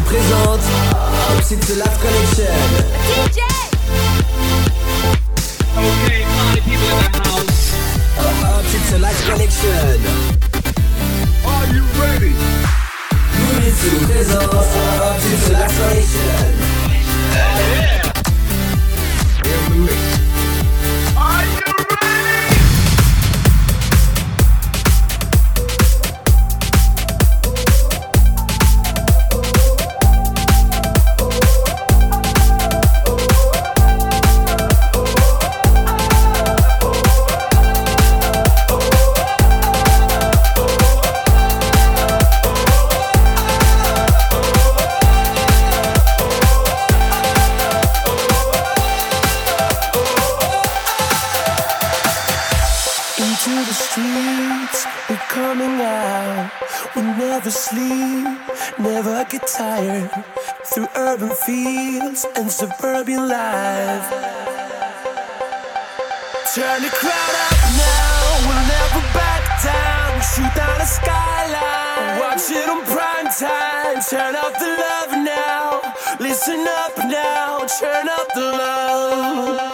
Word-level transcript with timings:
vous 0.00 0.06
présente 0.06 0.60
Opsy 1.36 1.56
Last 1.76 2.00
Collection. 2.00 2.44
DJ! 3.06 3.40
Okay, 5.76 6.24
party 6.36 6.60
people 6.60 6.90
in 6.90 7.12
the 7.12 7.28
house. 7.28 7.60
Last 9.00 9.22
Collection. 9.26 9.98
Are 11.46 11.66
you 11.74 11.82
ready? 12.00 12.34
Louis 13.38 13.70
vous 13.70 14.06
présente 14.06 14.54
Opsy 14.54 15.52
Last 15.52 15.76
Collection. 15.78 16.40
The 66.80 66.88
crowd 66.88 67.12
up 67.12 67.60
now, 67.76 68.20
we'll 68.48 68.66
never 68.66 69.04
back 69.12 69.62
down. 69.62 70.16
We 70.16 70.22
Shoot 70.22 70.54
down 70.56 70.78
the 70.78 70.86
skyline, 70.86 72.18
watch 72.18 72.50
it 72.50 72.68
on 72.70 72.82
prime 72.86 73.28
time. 73.28 74.00
Turn 74.08 74.34
up 74.34 74.54
the 74.58 74.66
love 74.80 75.12
now, 75.22 75.82
listen 76.18 76.66
up 76.66 76.96
now, 76.96 77.66
turn 77.78 78.08
up 78.08 78.28
the 78.34 78.40
love. 78.40 79.69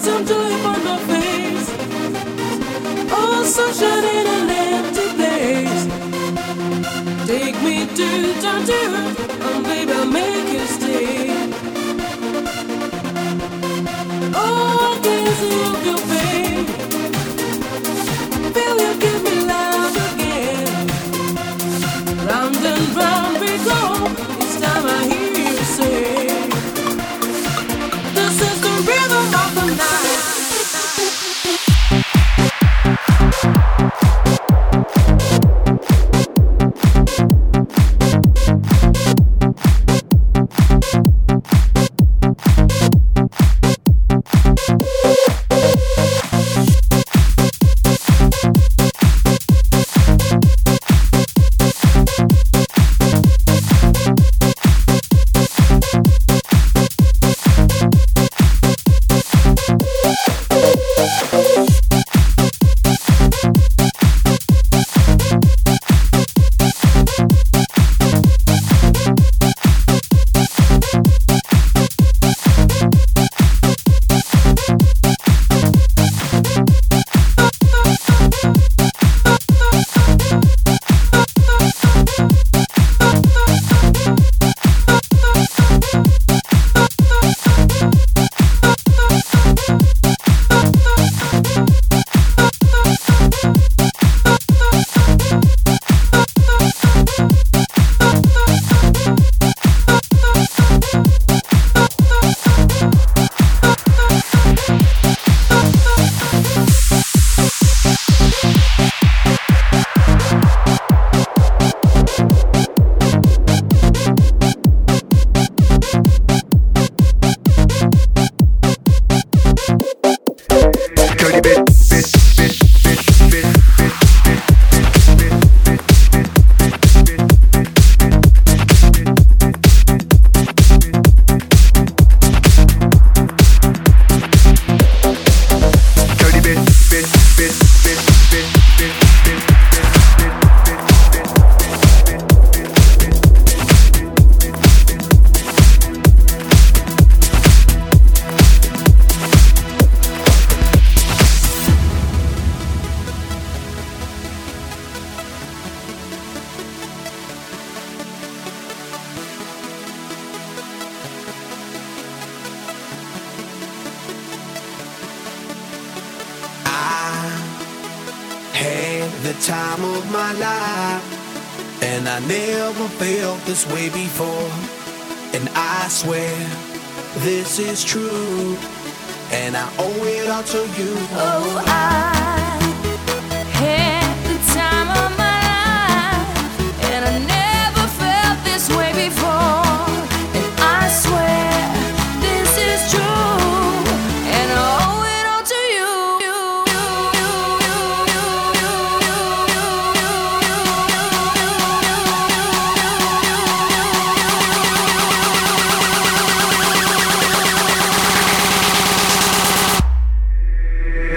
some 0.00 0.24
joy 0.24 0.48
upon 0.60 0.82
my 0.84 0.98
face. 1.10 1.68
Oh, 3.12 3.42
sunshine 3.44 4.04
in 4.16 4.26
an 4.36 4.50
empty 4.76 5.06
place. 5.18 5.84
Take 7.26 7.56
me 7.62 7.86
to 7.98 8.08
Tangier, 8.40 8.94
and 8.96 9.16
oh, 9.42 9.62
baby, 9.62 9.92
I'll 9.92 10.06
make 10.06 10.52
you 10.52 10.79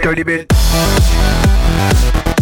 30 0.04 0.24
bit. 0.24 2.33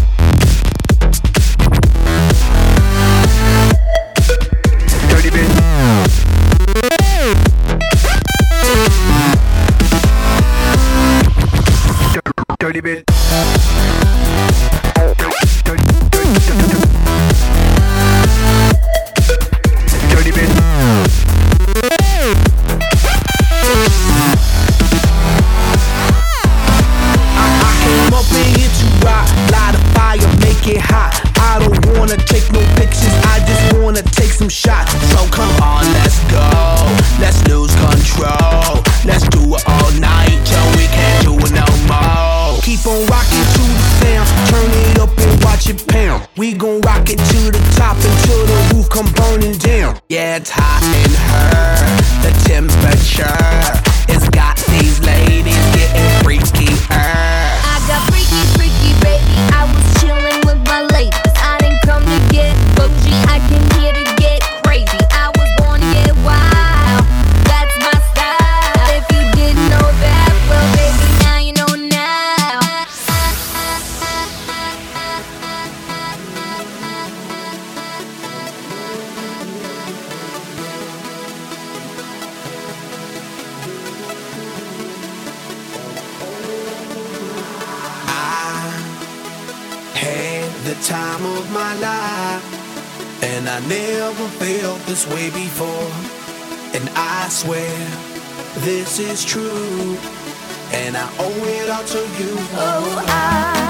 Oh, 102.54 103.06
I 103.08 103.61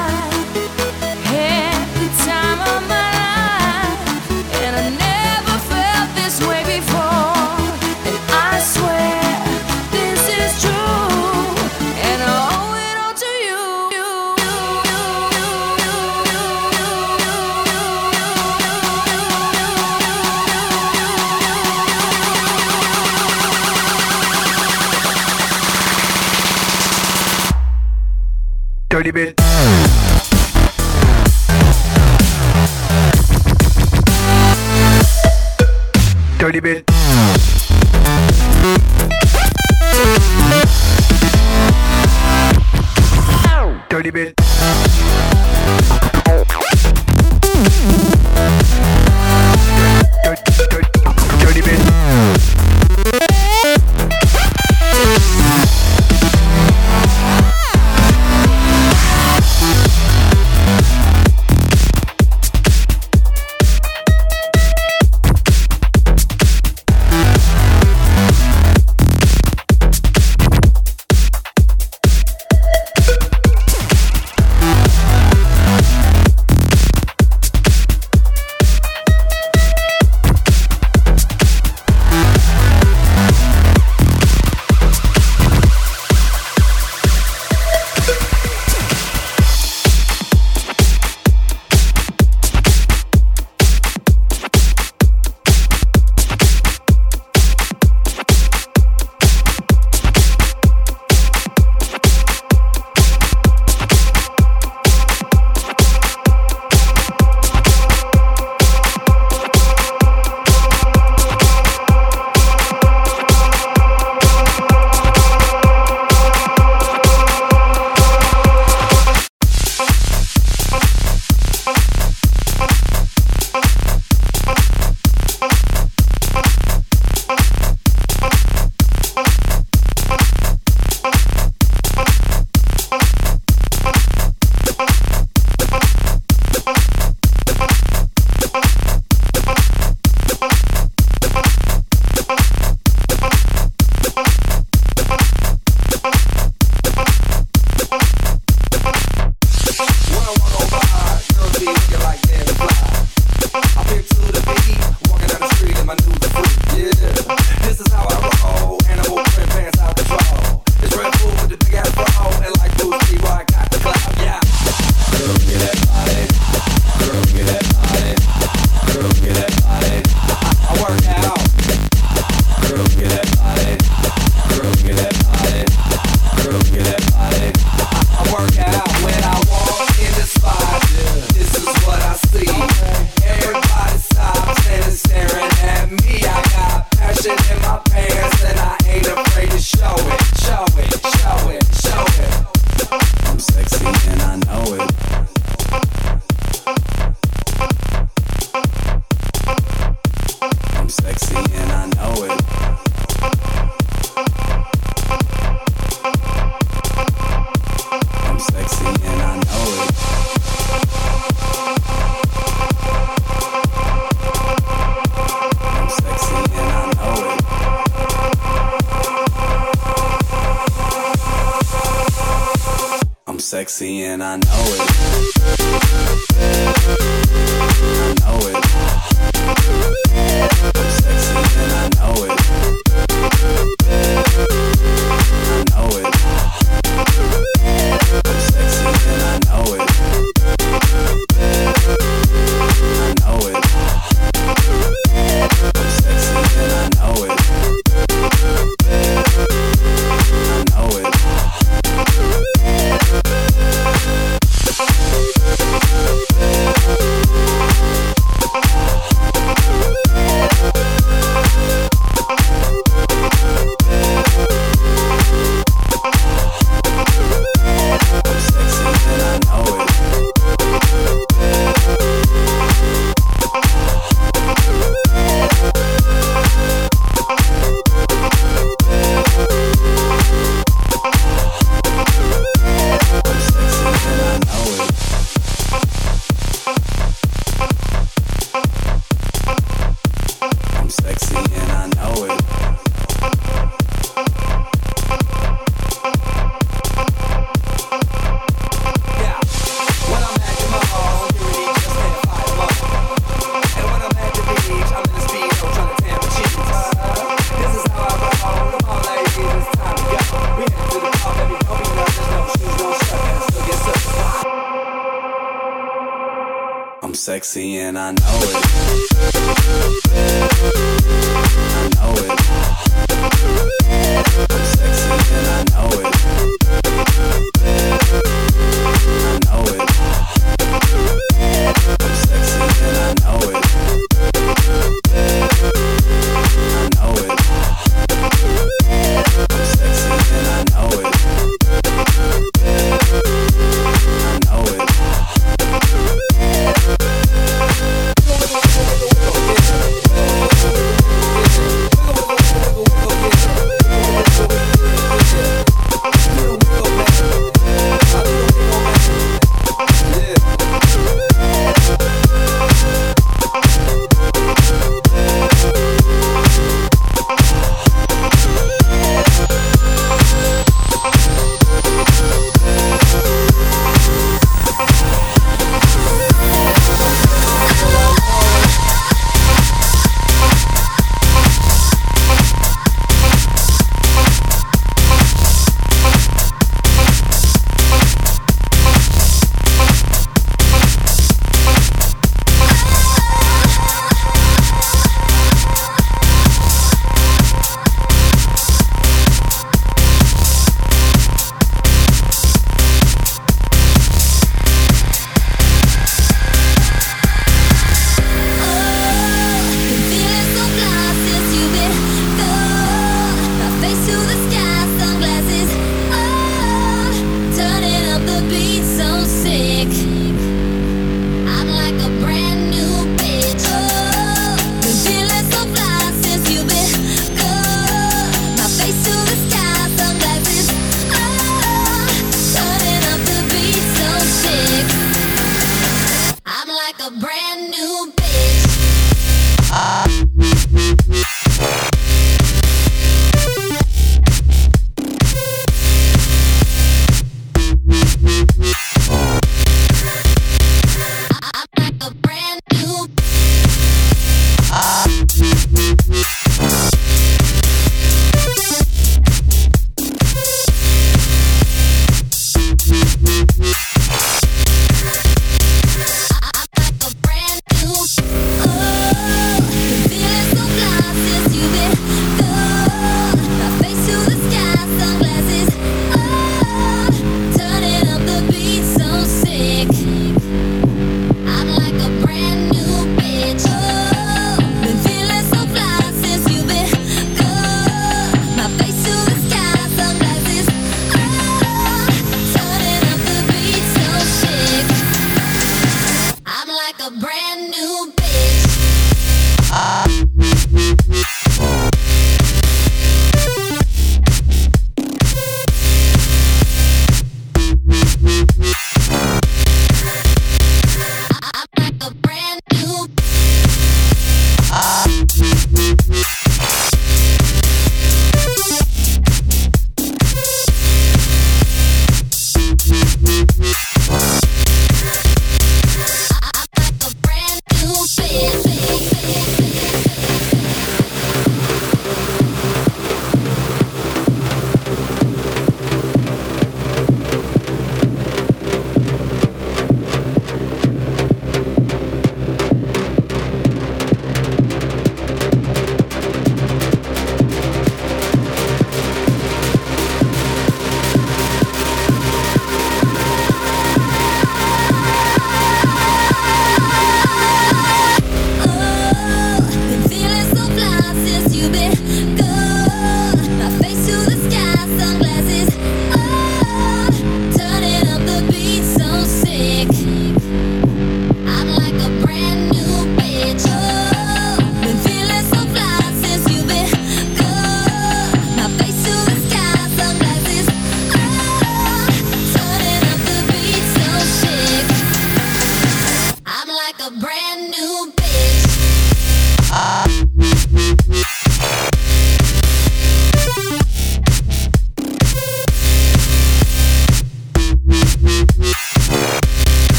and 223.84 224.22
I 224.24 224.36
know 224.36 224.42
it. 224.52 226.21